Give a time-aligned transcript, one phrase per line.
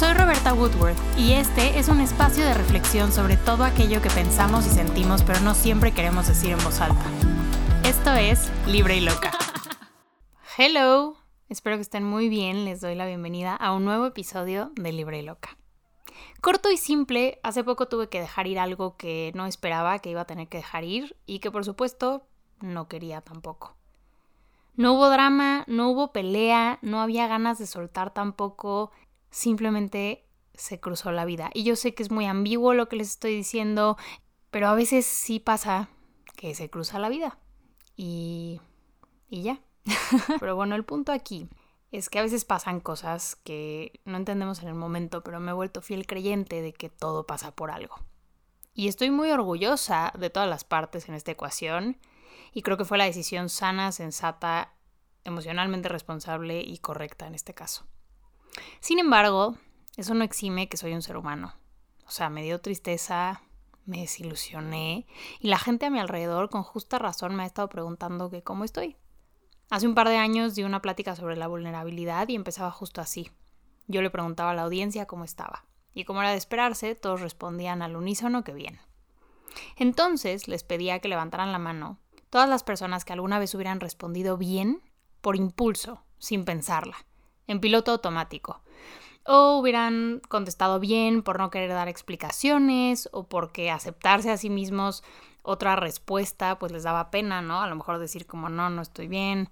[0.00, 4.66] Soy Roberta Woodworth y este es un espacio de reflexión sobre todo aquello que pensamos
[4.66, 7.04] y sentimos pero no siempre queremos decir en voz alta.
[7.84, 9.30] Esto es Libre y Loca.
[10.56, 11.16] Hello,
[11.50, 15.18] espero que estén muy bien, les doy la bienvenida a un nuevo episodio de Libre
[15.18, 15.58] y Loca.
[16.40, 20.22] Corto y simple, hace poco tuve que dejar ir algo que no esperaba que iba
[20.22, 22.26] a tener que dejar ir y que por supuesto
[22.62, 23.76] no quería tampoco.
[24.76, 28.92] No hubo drama, no hubo pelea, no había ganas de soltar tampoco,
[29.30, 31.50] simplemente se cruzó la vida.
[31.54, 33.96] Y yo sé que es muy ambiguo lo que les estoy diciendo,
[34.50, 35.88] pero a veces sí pasa
[36.36, 37.38] que se cruza la vida.
[37.96, 38.60] Y,
[39.28, 39.60] y ya.
[40.40, 41.48] pero bueno, el punto aquí
[41.90, 45.54] es que a veces pasan cosas que no entendemos en el momento, pero me he
[45.54, 47.96] vuelto fiel creyente de que todo pasa por algo.
[48.74, 51.98] Y estoy muy orgullosa de todas las partes en esta ecuación
[52.52, 54.74] y creo que fue la decisión sana, sensata,
[55.24, 57.84] emocionalmente responsable y correcta en este caso.
[58.80, 59.56] Sin embargo,
[59.96, 61.54] eso no exime que soy un ser humano.
[62.06, 63.42] O sea, me dio tristeza,
[63.84, 65.06] me desilusioné
[65.38, 68.64] y la gente a mi alrededor con justa razón me ha estado preguntando que cómo
[68.64, 68.96] estoy.
[69.68, 73.30] Hace un par de años di una plática sobre la vulnerabilidad y empezaba justo así.
[73.86, 75.64] Yo le preguntaba a la audiencia cómo estaba.
[75.92, 78.80] Y como era de esperarse, todos respondían al unísono que bien.
[79.76, 81.98] Entonces les pedía que levantaran la mano
[82.30, 84.82] todas las personas que alguna vez hubieran respondido bien
[85.20, 86.96] por impulso, sin pensarla,
[87.50, 88.60] en piloto automático.
[89.26, 95.02] O hubieran contestado bien por no querer dar explicaciones o porque aceptarse a sí mismos
[95.42, 97.60] otra respuesta pues les daba pena, ¿no?
[97.60, 99.48] A lo mejor decir como no, no estoy bien,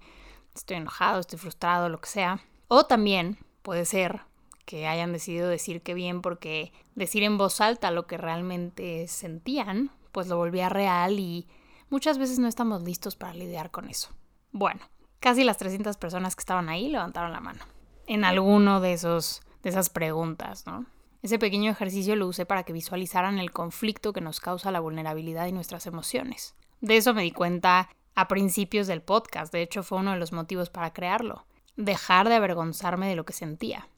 [0.55, 2.41] estoy enojado, estoy frustrado, lo que sea.
[2.67, 4.21] O también puede ser
[4.65, 9.91] que hayan decidido decir que bien porque decir en voz alta lo que realmente sentían
[10.11, 11.47] pues lo volvía real y
[11.89, 14.09] muchas veces no estamos listos para lidiar con eso.
[14.51, 14.81] Bueno,
[15.19, 17.63] casi las 300 personas que estaban ahí levantaron la mano
[18.09, 20.85] en alguno de esos de esas preguntas, ¿no?
[21.21, 25.47] Ese pequeño ejercicio lo usé para que visualizaran el conflicto que nos causa la vulnerabilidad
[25.47, 26.55] y nuestras emociones.
[26.81, 30.31] De eso me di cuenta a principios del podcast, de hecho fue uno de los
[30.31, 33.89] motivos para crearlo, dejar de avergonzarme de lo que sentía.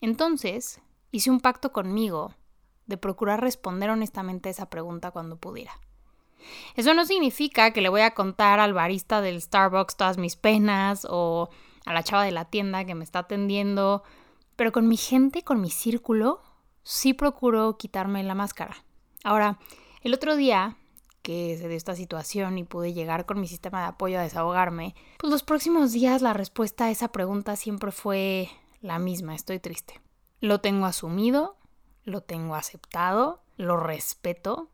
[0.00, 0.80] Entonces,
[1.12, 2.34] hice un pacto conmigo
[2.86, 5.78] de procurar responder honestamente a esa pregunta cuando pudiera.
[6.74, 11.06] Eso no significa que le voy a contar al barista del Starbucks todas mis penas
[11.08, 11.50] o
[11.86, 14.02] a la chava de la tienda que me está atendiendo,
[14.56, 16.42] pero con mi gente, con mi círculo,
[16.82, 18.84] sí procuro quitarme la máscara.
[19.24, 19.58] Ahora,
[20.02, 20.76] el otro día
[21.22, 24.94] que se dio esta situación y pude llegar con mi sistema de apoyo a desahogarme,
[25.18, 28.48] pues los próximos días la respuesta a esa pregunta siempre fue
[28.80, 30.00] la misma, estoy triste.
[30.40, 31.56] Lo tengo asumido,
[32.04, 34.70] lo tengo aceptado, lo respeto,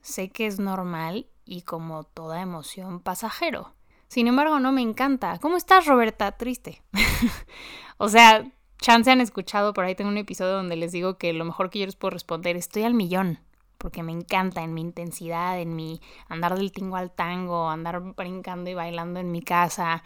[0.00, 3.72] sé que es normal y como toda emoción pasajero.
[4.08, 5.38] Sin embargo, no me encanta.
[5.40, 6.32] ¿Cómo estás, Roberta?
[6.32, 6.82] Triste.
[7.98, 8.50] o sea,
[8.80, 11.80] chance han escuchado, por ahí tengo un episodio donde les digo que lo mejor que
[11.80, 13.40] yo les puedo responder, estoy al millón,
[13.78, 18.70] porque me encanta en mi intensidad, en mi andar del tingo al tango, andar brincando
[18.70, 20.02] y bailando en mi casa.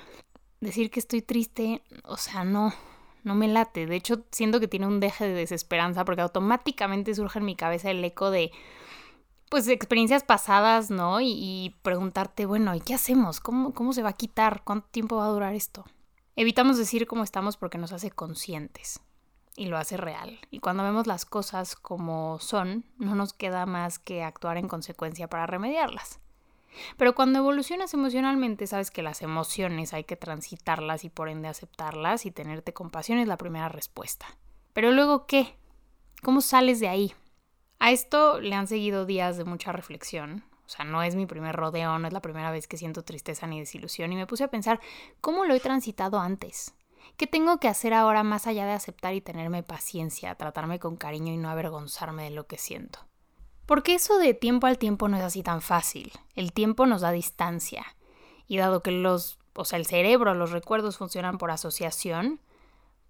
[0.61, 2.72] Decir que estoy triste, o sea, no,
[3.22, 3.87] no me late.
[3.87, 7.91] De hecho, siento que tiene un deje de desesperanza porque automáticamente surge en mi cabeza
[7.91, 8.50] el eco de,
[9.50, 11.21] pues, experiencias pasadas, ¿no?
[11.21, 13.41] Y, preguntarte, bueno, ¿y qué hacemos?
[13.41, 14.62] ¿Cómo, ¿Cómo se va a quitar?
[14.65, 15.84] ¿Cuánto tiempo va a durar esto?
[16.37, 19.00] Evitamos decir cómo estamos porque nos hace conscientes
[19.56, 20.38] y lo hace real.
[20.50, 25.28] Y cuando vemos las cosas como son, no nos queda más que actuar en consecuencia
[25.28, 26.21] para remediarlas.
[26.97, 32.25] Pero cuando evolucionas emocionalmente, sabes que las emociones hay que transitarlas y por ende aceptarlas
[32.25, 34.27] y tenerte compasión es la primera respuesta.
[34.72, 35.56] Pero luego, ¿qué?
[36.22, 37.12] ¿Cómo sales de ahí?
[37.80, 41.56] A esto le han seguido días de mucha reflexión, o sea, no es mi primer
[41.56, 44.50] rodeo, no es la primera vez que siento tristeza ni desilusión y me puse a
[44.50, 44.78] pensar
[45.22, 46.74] cómo lo he transitado antes.
[47.16, 51.32] ¿Qué tengo que hacer ahora más allá de aceptar y tenerme paciencia, tratarme con cariño
[51.32, 53.00] y no avergonzarme de lo que siento?
[53.64, 56.12] Porque eso de tiempo al tiempo no es así tan fácil.
[56.34, 57.84] El tiempo nos da distancia.
[58.46, 62.40] Y dado que los, o sea, el cerebro, los recuerdos funcionan por asociación,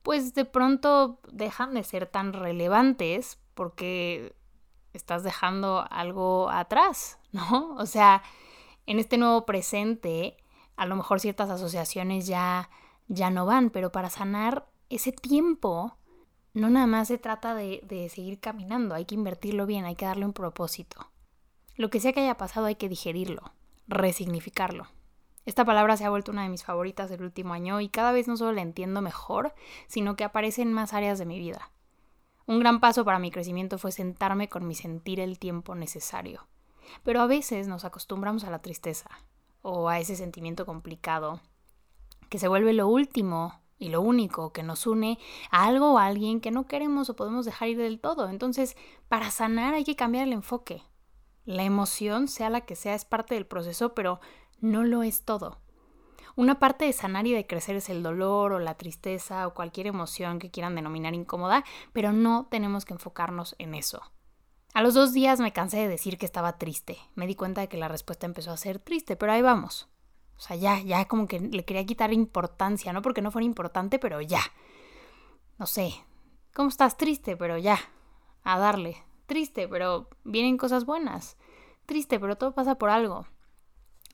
[0.03, 4.35] pues de pronto dejan de ser tan relevantes porque
[4.93, 7.75] estás dejando algo atrás, ¿no?
[7.77, 8.23] O sea,
[8.87, 10.37] en este nuevo presente,
[10.77, 12.71] a lo mejor ciertas asociaciones ya,
[13.09, 15.97] ya no van, pero para sanar ese tiempo,
[16.55, 20.07] no nada más se trata de, de seguir caminando, hay que invertirlo bien, hay que
[20.07, 21.11] darle un propósito.
[21.77, 23.53] Lo que sea que haya pasado hay que digerirlo,
[23.87, 24.89] resignificarlo.
[25.47, 28.29] Esta palabra se ha vuelto una de mis favoritas del último año y cada vez
[28.29, 29.55] no solo la entiendo mejor,
[29.89, 31.71] sino que aparece en más áreas de mi vida.
[32.51, 36.49] Un gran paso para mi crecimiento fue sentarme con mi sentir el tiempo necesario.
[37.05, 39.09] Pero a veces nos acostumbramos a la tristeza
[39.63, 41.41] o a ese sentimiento complicado
[42.29, 45.21] que se vuelve lo último y lo único que nos une
[45.53, 48.29] a algo o a alguien que no queremos o podemos dejar ir del todo.
[48.29, 48.77] Entonces,
[49.09, 50.83] para sanar hay que cambiar el enfoque.
[51.45, 54.19] La emoción, sea la que sea, es parte del proceso, pero
[54.59, 55.61] no lo es todo.
[56.37, 59.87] Una parte de sanar y de crecer es el dolor o la tristeza o cualquier
[59.87, 64.03] emoción que quieran denominar incómoda, pero no tenemos que enfocarnos en eso.
[64.73, 66.97] A los dos días me cansé de decir que estaba triste.
[67.15, 69.89] Me di cuenta de que la respuesta empezó a ser triste, pero ahí vamos.
[70.37, 73.99] O sea, ya, ya como que le quería quitar importancia, no porque no fuera importante,
[73.99, 74.41] pero ya.
[75.59, 75.93] No sé,
[76.55, 76.97] ¿cómo estás?
[76.97, 77.79] Triste, pero ya.
[78.45, 78.97] A darle.
[79.27, 81.37] Triste, pero vienen cosas buenas.
[81.85, 83.27] Triste, pero todo pasa por algo.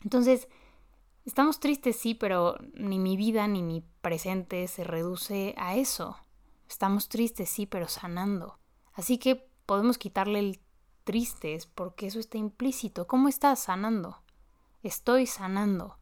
[0.03, 0.49] Entonces,
[1.27, 6.17] estamos tristes, sí, pero ni mi vida ni mi presente se reduce a eso.
[6.69, 8.59] Estamos tristes, sí, pero sanando.
[8.95, 10.61] Así que podemos quitarle el
[11.05, 13.07] tristes porque eso está implícito.
[13.07, 14.23] ¿Cómo estás sanando?
[14.83, 15.99] Estoy sanando.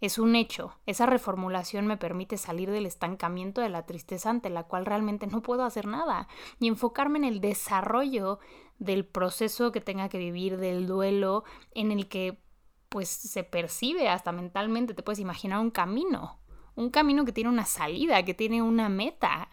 [0.00, 0.78] Es un hecho.
[0.84, 5.42] Esa reformulación me permite salir del estancamiento de la tristeza ante la cual realmente no
[5.42, 6.28] puedo hacer nada
[6.60, 8.38] y enfocarme en el desarrollo
[8.78, 11.44] del proceso que tenga que vivir, del duelo,
[11.74, 12.42] en el que
[12.88, 16.38] pues se percibe hasta mentalmente, te puedes imaginar un camino,
[16.74, 19.48] un camino que tiene una salida, que tiene una meta.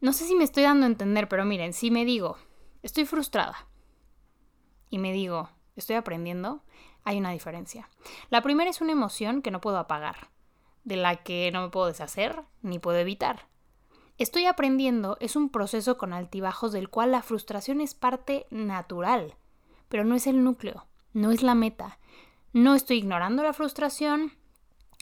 [0.00, 2.36] No sé si me estoy dando a entender, pero miren, si me digo,
[2.82, 3.68] estoy frustrada
[4.90, 6.62] y me digo, estoy aprendiendo,
[7.04, 7.88] hay una diferencia.
[8.30, 10.30] La primera es una emoción que no puedo apagar,
[10.84, 13.48] de la que no me puedo deshacer ni puedo evitar.
[14.18, 19.36] Estoy aprendiendo es un proceso con altibajos del cual la frustración es parte natural,
[19.88, 21.98] pero no es el núcleo, no es la meta.
[22.56, 24.32] No estoy ignorando la frustración,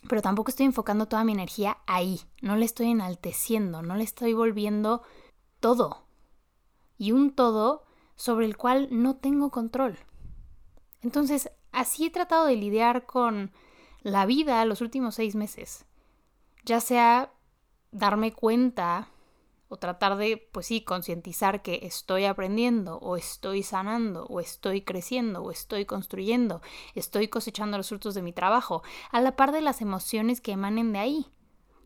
[0.09, 4.33] pero tampoco estoy enfocando toda mi energía ahí, no le estoy enalteciendo, no le estoy
[4.33, 5.03] volviendo
[5.61, 6.05] todo.
[6.99, 7.85] Y un todo
[8.17, 9.97] sobre el cual no tengo control.
[11.01, 13.53] Entonces, así he tratado de lidiar con
[14.03, 15.87] la vida los últimos seis meses.
[16.65, 17.35] Ya sea
[17.93, 19.11] darme cuenta
[19.69, 25.43] o tratar de, pues sí, concientizar que estoy aprendiendo o estoy sanando o estoy creciendo
[25.43, 26.61] o estoy construyendo,
[26.95, 30.93] estoy cosechando los frutos de mi trabajo, a la par de las emociones que emanen
[30.93, 31.27] de ahí.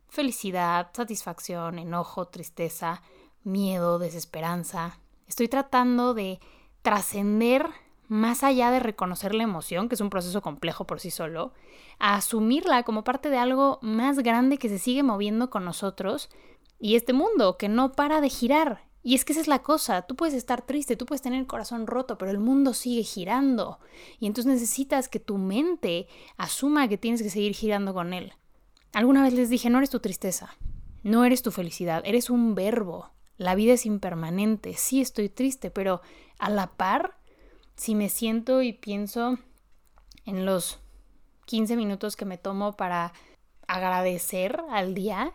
[0.09, 3.03] Felicidad, satisfacción, enojo, tristeza,
[3.45, 4.99] miedo, desesperanza.
[5.27, 6.41] Estoy tratando de
[6.83, 7.69] trascender
[8.09, 11.53] más allá de reconocer la emoción, que es un proceso complejo por sí solo,
[11.99, 16.31] a asumirla como parte de algo más grande que se sigue moviendo con nosotros
[16.79, 18.87] y este mundo que no para de girar.
[19.03, 21.47] Y es que esa es la cosa, tú puedes estar triste, tú puedes tener el
[21.47, 23.79] corazón roto, pero el mundo sigue girando.
[24.19, 28.33] Y entonces necesitas que tu mente asuma que tienes que seguir girando con él.
[28.93, 30.57] Alguna vez les dije, no eres tu tristeza,
[31.03, 33.11] no eres tu felicidad, eres un verbo.
[33.37, 36.01] La vida es impermanente, sí estoy triste, pero
[36.39, 37.19] a la par
[37.77, 39.39] si me siento y pienso
[40.27, 40.81] en los
[41.47, 43.13] 15 minutos que me tomo para
[43.69, 45.33] agradecer al día,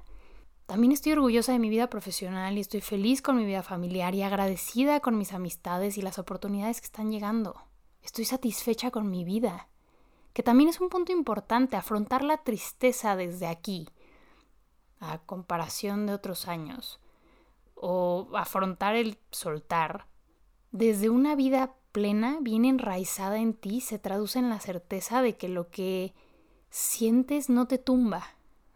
[0.74, 4.24] también estoy orgullosa de mi vida profesional y estoy feliz con mi vida familiar y
[4.24, 7.62] agradecida con mis amistades y las oportunidades que están llegando.
[8.02, 9.70] Estoy satisfecha con mi vida,
[10.34, 13.88] que también es un punto importante, afrontar la tristeza desde aquí,
[15.00, 17.00] a comparación de otros años,
[17.76, 20.08] o afrontar el soltar
[20.72, 25.50] desde una vida plena, bien enraizada en ti, se traduce en la certeza de que
[25.50, 26.16] lo que
[26.72, 28.26] sientes no te tumba,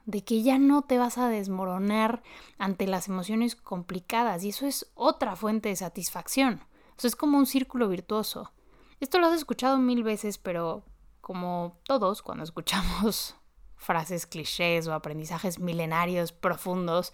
[0.07, 2.23] de que ya no te vas a desmoronar
[2.57, 6.61] ante las emociones complicadas y eso es otra fuente de satisfacción.
[6.97, 8.51] Eso es como un círculo virtuoso.
[9.01, 10.83] Esto lo has escuchado mil veces, pero
[11.19, 13.35] como todos cuando escuchamos
[13.75, 17.11] frases clichés o aprendizajes milenarios profundos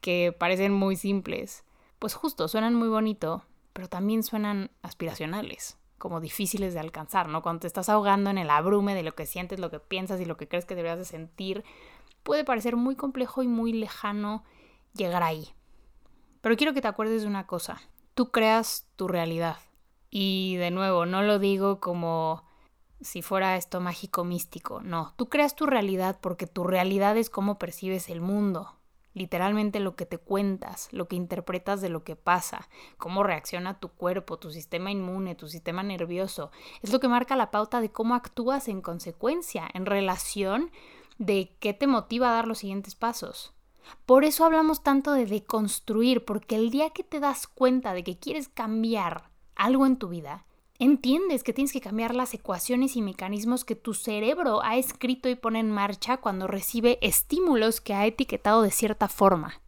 [0.00, 1.64] que parecen muy simples,
[1.98, 7.42] pues justo suenan muy bonito, pero también suenan aspiracionales, como difíciles de alcanzar, ¿no?
[7.42, 10.24] Cuando te estás ahogando en el abrume de lo que sientes, lo que piensas y
[10.24, 11.64] lo que crees que deberías de sentir,
[12.22, 14.44] puede parecer muy complejo y muy lejano
[14.94, 15.54] llegar ahí.
[16.40, 17.80] Pero quiero que te acuerdes de una cosa,
[18.14, 19.58] tú creas tu realidad.
[20.10, 22.44] Y de nuevo, no lo digo como
[23.00, 27.58] si fuera esto mágico místico, no, tú creas tu realidad porque tu realidad es cómo
[27.58, 28.76] percibes el mundo,
[29.14, 33.88] literalmente lo que te cuentas, lo que interpretas de lo que pasa, cómo reacciona tu
[33.88, 36.50] cuerpo, tu sistema inmune, tu sistema nervioso,
[36.82, 40.70] es lo que marca la pauta de cómo actúas en consecuencia, en relación
[41.20, 43.52] de qué te motiva a dar los siguientes pasos.
[44.06, 48.18] Por eso hablamos tanto de deconstruir, porque el día que te das cuenta de que
[48.18, 50.46] quieres cambiar algo en tu vida,
[50.78, 55.34] entiendes que tienes que cambiar las ecuaciones y mecanismos que tu cerebro ha escrito y
[55.34, 59.60] pone en marcha cuando recibe estímulos que ha etiquetado de cierta forma.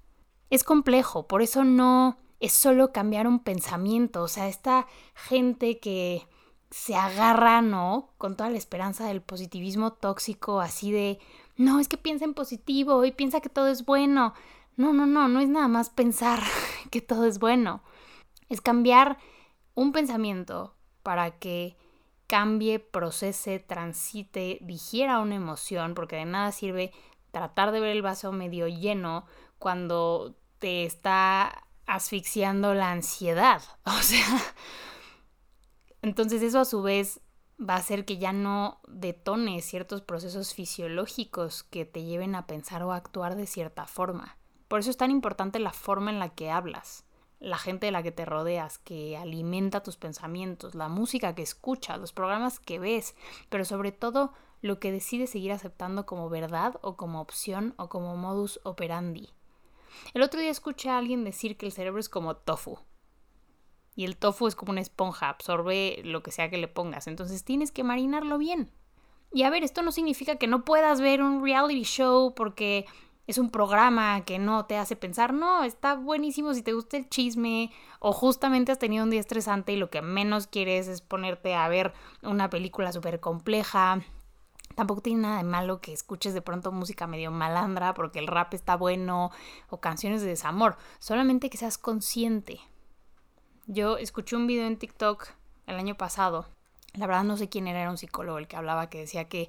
[0.48, 6.26] Es complejo, por eso no es solo cambiar un pensamiento, o sea, esta gente que
[6.72, 8.08] se agarra, ¿no?
[8.16, 11.18] Con toda la esperanza del positivismo tóxico, así de
[11.56, 14.34] no, es que piensa en positivo y piensa que todo es bueno.
[14.76, 16.40] No, no, no, no es nada más pensar
[16.90, 17.82] que todo es bueno.
[18.48, 19.18] Es cambiar
[19.74, 21.76] un pensamiento para que
[22.26, 26.92] cambie, procese, transite, digiera una emoción, porque de nada sirve
[27.30, 29.26] tratar de ver el vaso medio lleno
[29.58, 33.62] cuando te está asfixiando la ansiedad.
[33.84, 34.26] O sea,
[36.00, 37.20] entonces eso a su vez
[37.68, 42.82] va a hacer que ya no detone ciertos procesos fisiológicos que te lleven a pensar
[42.82, 44.36] o actuar de cierta forma.
[44.68, 47.04] Por eso es tan importante la forma en la que hablas,
[47.40, 51.98] la gente de la que te rodeas, que alimenta tus pensamientos, la música que escuchas,
[51.98, 53.14] los programas que ves,
[53.48, 58.16] pero sobre todo lo que decides seguir aceptando como verdad o como opción o como
[58.16, 59.30] modus operandi.
[60.14, 62.78] El otro día escuché a alguien decir que el cerebro es como tofu.
[63.94, 67.06] Y el tofu es como una esponja, absorbe lo que sea que le pongas.
[67.06, 68.70] Entonces tienes que marinarlo bien.
[69.32, 72.86] Y a ver, esto no significa que no puedas ver un reality show porque
[73.26, 75.32] es un programa que no te hace pensar.
[75.32, 79.72] No, está buenísimo si te gusta el chisme o justamente has tenido un día estresante
[79.72, 84.02] y lo que menos quieres es ponerte a ver una película súper compleja
[84.74, 88.54] Tampoco tiene nada de malo que escuches de pronto música medio malandra porque el rap
[88.54, 89.30] está bueno
[89.68, 90.76] o canciones de desamor.
[90.98, 92.60] Solamente que seas consciente.
[93.66, 95.28] Yo escuché un video en TikTok
[95.66, 96.46] el año pasado.
[96.94, 99.48] La verdad no sé quién era, era un psicólogo el que hablaba que decía que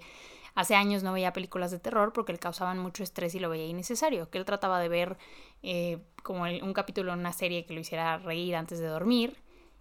[0.54, 3.66] hace años no veía películas de terror porque le causaban mucho estrés y lo veía
[3.66, 4.30] innecesario.
[4.30, 5.18] Que él trataba de ver
[5.64, 9.36] eh, como un capítulo en una serie que lo hiciera reír antes de dormir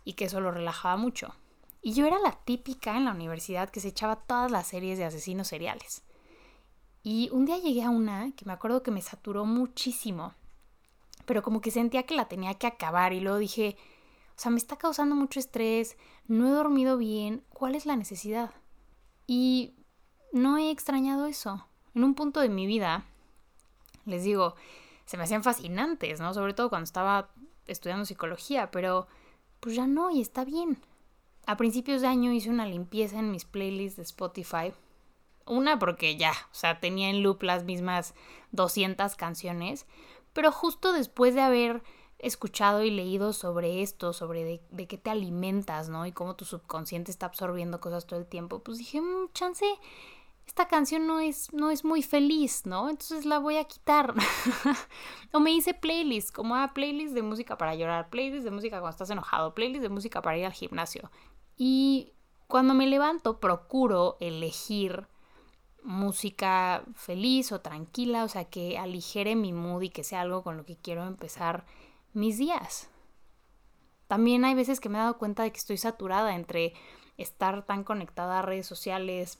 [0.05, 1.35] y que eso lo relajaba mucho.
[1.83, 5.05] Y yo era la típica en la universidad que se echaba todas las series de
[5.05, 6.05] asesinos seriales.
[7.03, 10.35] Y un día llegué a una que me acuerdo que me saturó muchísimo,
[11.27, 13.77] pero como que sentía que la tenía que acabar y luego dije,
[14.37, 15.97] o sea, me está causando mucho estrés,
[16.27, 18.51] no he dormido bien, ¿cuál es la necesidad?
[19.27, 19.75] Y
[20.33, 21.67] no he extrañado eso.
[21.95, 23.05] En un punto de mi vida,
[24.05, 24.55] les digo,
[25.05, 26.33] se me hacían fascinantes, ¿no?
[26.35, 27.31] Sobre todo cuando estaba
[27.67, 29.07] estudiando psicología, pero
[29.61, 30.79] pues ya no y está bien
[31.47, 34.73] a principios de año hice una limpieza en mis playlists de Spotify.
[35.45, 38.15] Una porque ya, o sea, tenía en loop las mismas
[38.53, 39.87] 200 canciones,
[40.33, 41.83] pero justo después de haber
[42.23, 46.07] escuchado y leído sobre esto, sobre de, qué te alimentas, ¿no?
[46.07, 49.67] Y cómo tu subconsciente está absorbiendo cosas todo el tiempo, pues dije, mmm, chance,
[50.47, 52.89] esta canción no es, no es muy feliz, ¿no?
[52.89, 54.15] Entonces la voy a quitar.
[55.33, 58.91] o me hice playlist, como ah, playlist de música para llorar, playlist de música cuando
[58.91, 61.11] estás enojado, playlist de música para ir al gimnasio.
[61.57, 62.13] Y
[62.47, 65.09] cuando me levanto procuro elegir
[65.83, 70.57] música feliz o tranquila, o sea, que aligere mi mood y que sea algo con
[70.57, 71.65] lo que quiero empezar
[72.13, 72.89] mis días.
[74.07, 76.75] También hay veces que me he dado cuenta de que estoy saturada entre
[77.17, 79.39] estar tan conectada a redes sociales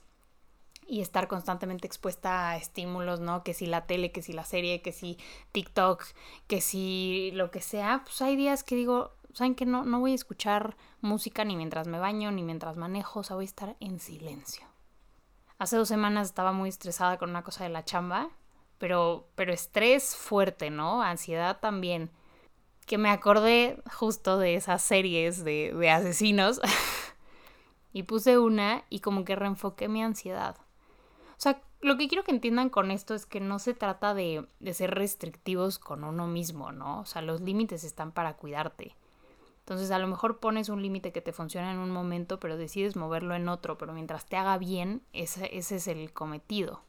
[0.87, 3.43] y estar constantemente expuesta a estímulos, ¿no?
[3.43, 5.17] Que si la tele, que si la serie, que si
[5.51, 6.03] TikTok,
[6.47, 10.11] que si lo que sea, pues hay días que digo, ¿saben que no, no voy
[10.13, 13.75] a escuchar música ni mientras me baño, ni mientras manejo, o sea, voy a estar
[13.79, 14.65] en silencio.
[15.57, 18.29] Hace dos semanas estaba muy estresada con una cosa de la chamba,
[18.77, 21.01] pero, pero estrés fuerte, ¿no?
[21.01, 22.11] Ansiedad también.
[22.85, 26.59] Que me acordé justo de esas series de, de asesinos
[27.93, 30.57] y puse una y como que reenfoqué mi ansiedad.
[31.31, 34.47] O sea, lo que quiero que entiendan con esto es que no se trata de,
[34.59, 37.01] de ser restrictivos con uno mismo, ¿no?
[37.01, 38.95] O sea, los límites están para cuidarte.
[39.59, 42.97] Entonces a lo mejor pones un límite que te funciona en un momento, pero decides
[42.97, 46.81] moverlo en otro, pero mientras te haga bien, ese, ese es el cometido.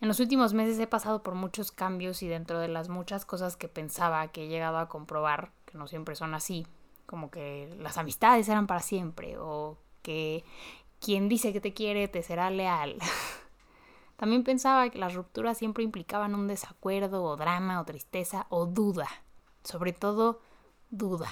[0.00, 3.56] En los últimos meses he pasado por muchos cambios y dentro de las muchas cosas
[3.56, 6.66] que pensaba que he llegado a comprobar, que no siempre son así,
[7.06, 10.44] como que las amistades eran para siempre o que
[11.00, 12.98] quien dice que te quiere te será leal.
[14.16, 19.08] También pensaba que las rupturas siempre implicaban un desacuerdo o drama o tristeza o duda,
[19.64, 20.40] sobre todo
[20.90, 21.28] duda.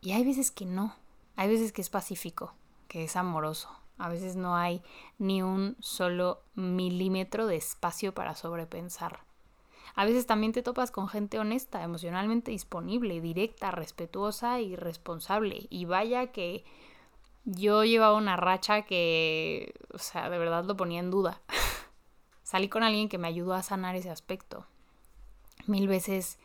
[0.00, 0.94] Y hay veces que no.
[1.36, 2.54] Hay veces que es pacífico,
[2.88, 3.68] que es amoroso.
[3.98, 4.82] A veces no hay
[5.18, 9.20] ni un solo milímetro de espacio para sobrepensar.
[9.94, 15.66] A veces también te topas con gente honesta, emocionalmente disponible, directa, respetuosa y responsable.
[15.70, 16.64] Y vaya que
[17.44, 21.40] yo llevaba una racha que, o sea, de verdad lo ponía en duda.
[22.42, 24.66] Salí con alguien que me ayudó a sanar ese aspecto.
[25.66, 26.38] Mil veces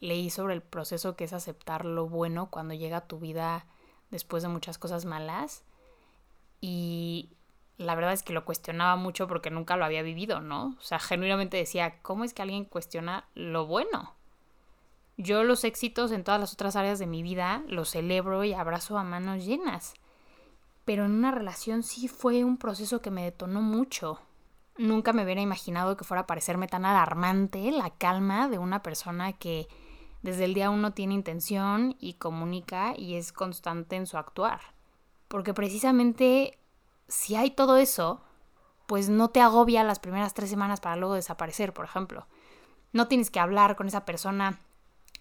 [0.00, 3.66] leí sobre el proceso que es aceptar lo bueno cuando llega a tu vida
[4.10, 5.64] después de muchas cosas malas.
[6.60, 7.30] Y
[7.78, 10.76] la verdad es que lo cuestionaba mucho porque nunca lo había vivido, ¿no?
[10.78, 14.14] O sea, genuinamente decía, ¿cómo es que alguien cuestiona lo bueno?
[15.16, 18.98] Yo los éxitos en todas las otras áreas de mi vida los celebro y abrazo
[18.98, 19.94] a manos llenas.
[20.84, 24.20] Pero en una relación sí fue un proceso que me detonó mucho.
[24.76, 29.32] nunca me hubiera imaginado que fuera a parecerme tan alarmante la calma de una persona
[29.32, 29.66] que
[30.22, 34.60] desde el día uno tiene intención y comunica y es constante en su actuar.
[35.28, 36.58] Porque precisamente
[37.08, 38.20] si hay todo eso,
[38.86, 42.26] pues no te agobia las primeras tres semanas para luego desaparecer, por ejemplo.
[42.92, 44.58] No tienes que hablar con esa persona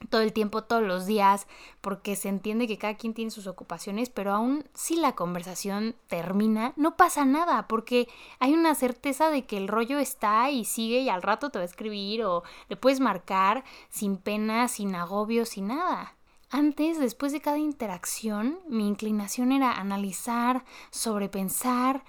[0.10, 1.48] todo el tiempo, todos los días,
[1.82, 6.74] porque se entiende que cada quien tiene sus ocupaciones, pero aún si la conversación termina,
[6.76, 8.08] no pasa nada, porque
[8.40, 11.64] hay una certeza de que el rollo está y sigue y al rato te va
[11.64, 16.17] a escribir o le puedes marcar sin pena, sin agobio, sin nada.
[16.50, 22.04] Antes, después de cada interacción, mi inclinación era analizar, sobrepensar,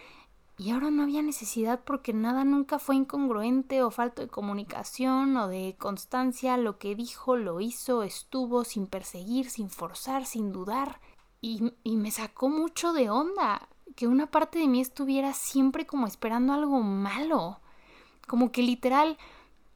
[0.57, 5.47] y ahora no había necesidad porque nada nunca fue incongruente o falto de comunicación o
[5.47, 6.57] de constancia.
[6.57, 11.01] Lo que dijo, lo hizo, estuvo sin perseguir, sin forzar, sin dudar.
[11.41, 16.09] Y, y me sacó mucho de onda que una parte de mí estuviera siempre como
[16.09, 17.61] esperando algo malo.
[18.27, 19.17] Como que literal,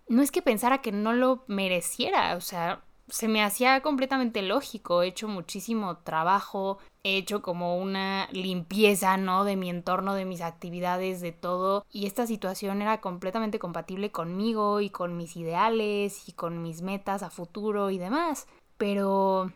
[0.09, 5.03] no es que pensara que no lo mereciera, o sea, se me hacía completamente lógico.
[5.03, 9.45] He hecho muchísimo trabajo, he hecho como una limpieza, ¿no?
[9.45, 11.85] De mi entorno, de mis actividades, de todo.
[11.91, 17.23] Y esta situación era completamente compatible conmigo y con mis ideales y con mis metas
[17.23, 18.47] a futuro y demás.
[18.79, 19.53] Pero,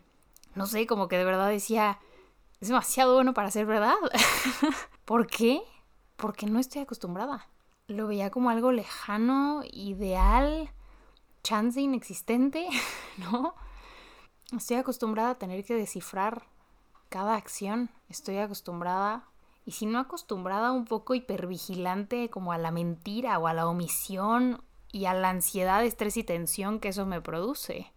[0.55, 1.99] no sé, como que de verdad decía,
[2.61, 3.97] es demasiado bueno para ser verdad.
[5.07, 5.63] ¿Por qué?
[6.17, 7.49] Porque no estoy acostumbrada.
[7.89, 10.71] Lo veía como algo lejano, ideal
[11.47, 12.67] chance inexistente,
[13.19, 13.55] ¿no?
[14.57, 16.43] Estoy acostumbrada a tener que descifrar
[17.09, 17.91] cada acción.
[18.09, 19.25] Estoy acostumbrada,
[19.65, 24.61] y si no acostumbrada, un poco hipervigilante como a la mentira o a la omisión
[24.91, 27.93] y a la ansiedad, estrés y tensión que eso me produce.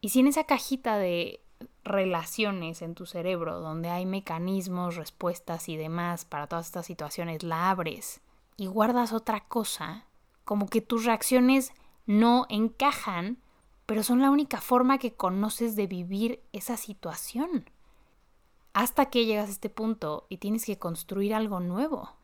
[0.00, 1.40] Y si en esa cajita de
[1.84, 7.70] relaciones en tu cerebro donde hay mecanismos, respuestas y demás para todas estas situaciones, la
[7.70, 8.20] abres
[8.56, 10.04] y guardas otra cosa,
[10.44, 11.72] como que tus reacciones
[12.10, 13.38] no encajan,
[13.86, 17.70] pero son la única forma que conoces de vivir esa situación.
[18.72, 22.16] Hasta que llegas a este punto y tienes que construir algo nuevo.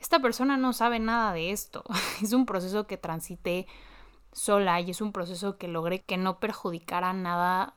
[0.00, 1.84] Esta persona no sabe nada de esto.
[2.22, 3.66] Es un proceso que transité
[4.32, 7.74] sola y es un proceso que logré que no perjudicara nada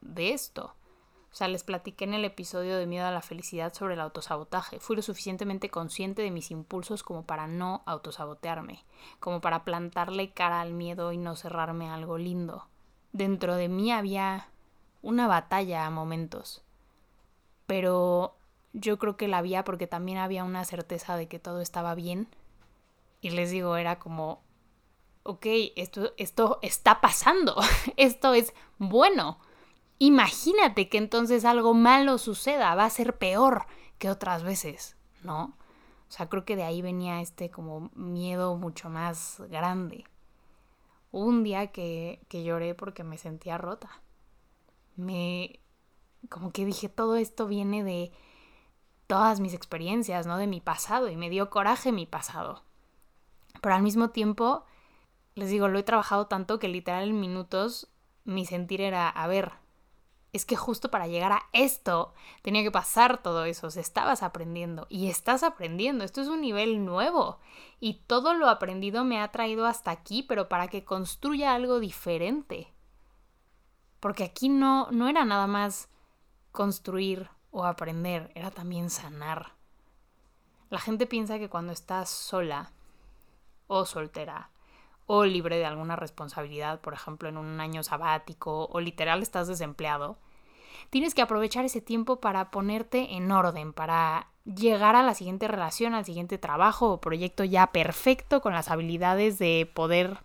[0.00, 0.74] de esto.
[1.36, 4.80] O sea, les platiqué en el episodio de Miedo a la Felicidad sobre el autosabotaje.
[4.80, 8.86] Fui lo suficientemente consciente de mis impulsos como para no autosabotearme,
[9.20, 12.68] como para plantarle cara al miedo y no cerrarme algo lindo.
[13.12, 14.48] Dentro de mí había
[15.02, 16.62] una batalla a momentos,
[17.66, 18.34] pero
[18.72, 22.28] yo creo que la había porque también había una certeza de que todo estaba bien.
[23.20, 24.40] Y les digo, era como,
[25.22, 25.44] ok,
[25.76, 27.56] esto, esto está pasando,
[27.98, 29.38] esto es bueno
[29.98, 33.66] Imagínate que entonces algo malo suceda, va a ser peor
[33.98, 35.56] que otras veces, ¿no?
[36.08, 40.04] O sea, creo que de ahí venía este como miedo mucho más grande.
[41.12, 44.02] un día que, que lloré porque me sentía rota.
[44.96, 45.60] Me...
[46.28, 48.12] como que dije, todo esto viene de
[49.06, 50.36] todas mis experiencias, ¿no?
[50.36, 52.62] De mi pasado y me dio coraje mi pasado.
[53.62, 54.64] Pero al mismo tiempo,
[55.34, 57.88] les digo, lo he trabajado tanto que literal en minutos
[58.24, 59.52] mi sentir era, a ver,
[60.32, 62.12] es que justo para llegar a esto
[62.42, 67.38] tenía que pasar todo eso, estabas aprendiendo y estás aprendiendo, esto es un nivel nuevo
[67.80, 72.72] y todo lo aprendido me ha traído hasta aquí, pero para que construya algo diferente.
[74.00, 75.88] Porque aquí no, no era nada más
[76.52, 79.52] construir o aprender, era también sanar.
[80.68, 82.72] La gente piensa que cuando estás sola
[83.68, 84.50] o soltera
[85.06, 90.18] o libre de alguna responsabilidad, por ejemplo, en un año sabático o literal estás desempleado,
[90.90, 95.94] tienes que aprovechar ese tiempo para ponerte en orden, para llegar a la siguiente relación,
[95.94, 100.18] al siguiente trabajo o proyecto ya perfecto con las habilidades de poder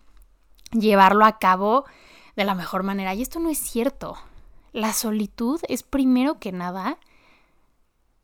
[0.71, 1.85] llevarlo a cabo
[2.35, 3.13] de la mejor manera.
[3.13, 4.17] Y esto no es cierto.
[4.73, 6.97] La solitud es primero que nada,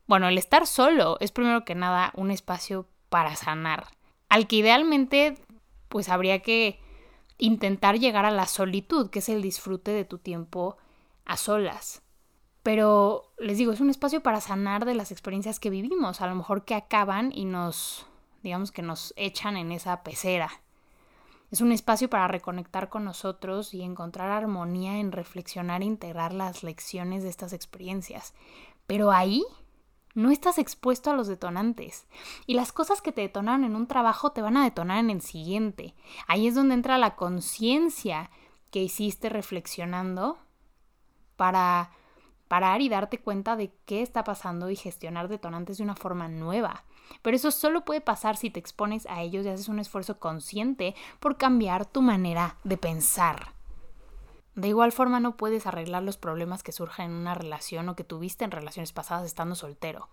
[0.06, 3.88] bueno, el estar solo es primero que nada un espacio para sanar,
[4.28, 5.36] al que idealmente
[5.88, 6.80] pues habría que
[7.38, 10.76] intentar llegar a la solitud, que es el disfrute de tu tiempo
[11.24, 12.02] a solas.
[12.62, 16.34] Pero les digo, es un espacio para sanar de las experiencias que vivimos, a lo
[16.34, 18.06] mejor que acaban y nos,
[18.42, 20.50] digamos que nos echan en esa pecera.
[21.50, 26.62] Es un espacio para reconectar con nosotros y encontrar armonía en reflexionar e integrar las
[26.62, 28.34] lecciones de estas experiencias.
[28.86, 29.44] Pero ahí
[30.14, 32.06] no estás expuesto a los detonantes.
[32.46, 35.20] Y las cosas que te detonaron en un trabajo te van a detonar en el
[35.20, 35.94] siguiente.
[36.26, 38.30] Ahí es donde entra la conciencia
[38.70, 40.38] que hiciste reflexionando
[41.36, 41.90] para
[42.48, 46.84] parar y darte cuenta de qué está pasando y gestionar detonantes de una forma nueva.
[47.22, 50.94] Pero eso solo puede pasar si te expones a ellos y haces un esfuerzo consciente
[51.20, 53.57] por cambiar tu manera de pensar.
[54.58, 58.02] De igual forma no puedes arreglar los problemas que surgen en una relación o que
[58.02, 60.08] tuviste en relaciones pasadas estando soltero.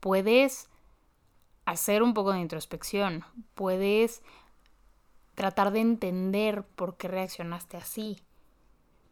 [0.00, 0.70] Puedes
[1.66, 4.22] hacer un poco de introspección, puedes
[5.34, 8.22] tratar de entender por qué reaccionaste así,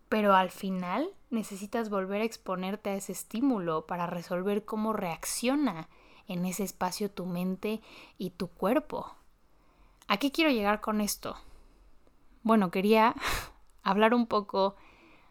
[0.09, 5.91] pero al final necesitas volver a exponerte a ese estímulo para resolver cómo reacciona
[6.29, 7.83] en ese espacio tu mente
[8.17, 9.15] y tu cuerpo.
[10.09, 11.37] ¿A qué quiero llegar con esto?
[12.43, 13.15] Bueno, quería
[13.83, 14.77] hablar un poco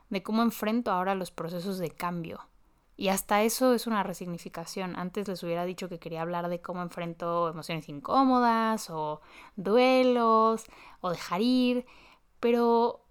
[0.09, 2.47] de cómo enfrento ahora los procesos de cambio.
[2.95, 4.97] Y hasta eso es una resignificación.
[4.97, 9.21] Antes les hubiera dicho que quería hablar de cómo enfrento emociones incómodas o
[9.55, 10.65] duelos
[10.99, 11.85] o dejar ir,
[12.41, 13.05] pero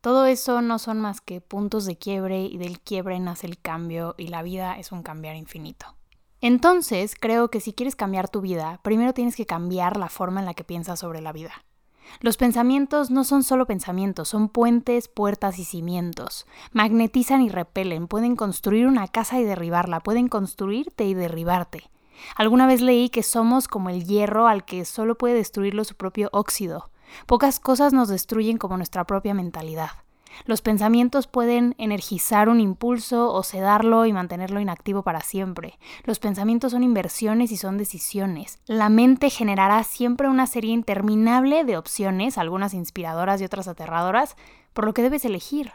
[0.00, 4.14] todo eso no son más que puntos de quiebre y del quiebre nace el cambio
[4.18, 5.94] y la vida es un cambiar infinito.
[6.40, 10.46] Entonces, creo que si quieres cambiar tu vida, primero tienes que cambiar la forma en
[10.46, 11.52] la que piensas sobre la vida.
[12.20, 16.46] Los pensamientos no son solo pensamientos, son puentes, puertas y cimientos.
[16.72, 21.90] Magnetizan y repelen, pueden construir una casa y derribarla, pueden construirte y derribarte.
[22.36, 26.28] Alguna vez leí que somos como el hierro al que solo puede destruirlo su propio
[26.32, 26.90] óxido.
[27.26, 29.90] Pocas cosas nos destruyen como nuestra propia mentalidad.
[30.44, 35.78] Los pensamientos pueden energizar un impulso o sedarlo y mantenerlo inactivo para siempre.
[36.04, 38.58] Los pensamientos son inversiones y son decisiones.
[38.66, 44.36] La mente generará siempre una serie interminable de opciones, algunas inspiradoras y otras aterradoras,
[44.72, 45.72] por lo que debes elegir.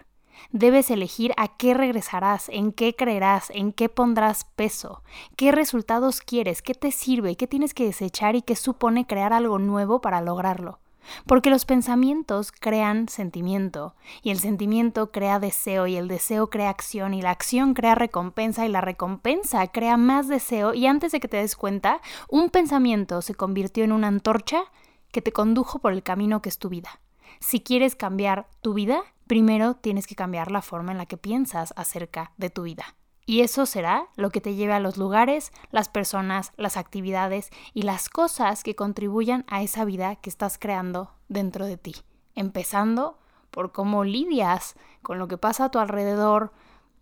[0.51, 5.01] Debes elegir a qué regresarás, en qué creerás, en qué pondrás peso,
[5.35, 9.59] qué resultados quieres, qué te sirve, qué tienes que desechar y qué supone crear algo
[9.59, 10.79] nuevo para lograrlo.
[11.25, 17.13] Porque los pensamientos crean sentimiento, y el sentimiento crea deseo, y el deseo crea acción,
[17.13, 21.27] y la acción crea recompensa, y la recompensa crea más deseo, y antes de que
[21.27, 24.63] te des cuenta, un pensamiento se convirtió en una antorcha
[25.11, 26.99] que te condujo por el camino que es tu vida.
[27.39, 31.73] Si quieres cambiar tu vida, primero tienes que cambiar la forma en la que piensas
[31.77, 32.95] acerca de tu vida.
[33.25, 37.81] Y eso será lo que te lleve a los lugares, las personas, las actividades y
[37.81, 41.95] las cosas que contribuyan a esa vida que estás creando dentro de ti.
[42.35, 43.17] Empezando
[43.49, 46.51] por cómo lidias con lo que pasa a tu alrededor,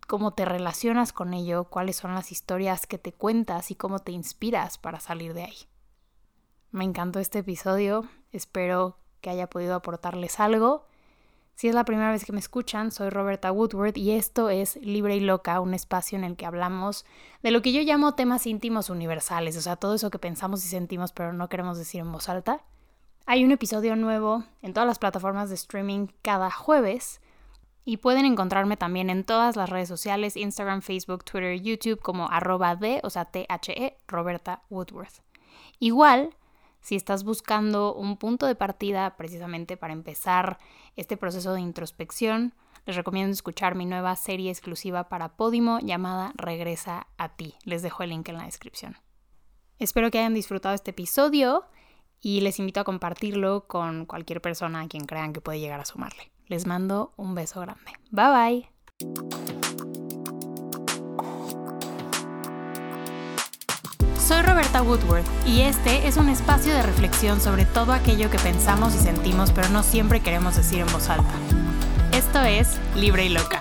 [0.08, 4.14] cómo te relacionas con ello, cuáles son las historias que te cuentas y cómo te
[4.14, 5.58] inspiras para salir de ahí.
[6.72, 10.86] Me encantó este episodio, espero que haya podido aportarles algo
[11.56, 15.16] si es la primera vez que me escuchan, soy Roberta Woodward y esto es Libre
[15.16, 17.06] y Loca, un espacio en el que hablamos
[17.44, 20.68] de lo que yo llamo temas íntimos universales, o sea, todo eso que pensamos y
[20.68, 22.62] sentimos pero no queremos decir en voz alta.
[23.26, 27.22] Hay un episodio nuevo en todas las plataformas de streaming cada jueves
[27.86, 32.76] y pueden encontrarme también en todas las redes sociales, Instagram, Facebook, Twitter, YouTube como arroba
[32.76, 35.22] de, o sea, T-H-E, Roberta Woodworth.
[35.80, 36.36] Igual,
[36.84, 40.60] si estás buscando un punto de partida precisamente para empezar
[40.96, 42.54] este proceso de introspección,
[42.86, 47.56] les recomiendo escuchar mi nueva serie exclusiva para Podimo llamada Regresa a ti.
[47.64, 48.98] Les dejo el link en la descripción.
[49.80, 51.66] Espero que hayan disfrutado este episodio
[52.20, 55.86] y les invito a compartirlo con cualquier persona a quien crean que puede llegar a
[55.86, 56.32] sumarle.
[56.48, 57.94] Les mando un beso grande.
[58.12, 58.70] Bye
[59.00, 59.53] bye.
[64.26, 68.96] Soy Roberta Woodworth y este es un espacio de reflexión sobre todo aquello que pensamos
[68.96, 71.34] y sentimos pero no siempre queremos decir en voz alta.
[72.14, 73.60] Esto es Libre y Loca.